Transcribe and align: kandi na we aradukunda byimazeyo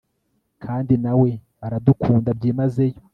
kandi 0.63 0.93
na 1.03 1.13
we 1.21 1.29
aradukunda 1.65 2.29
byimazeyo 2.37 2.99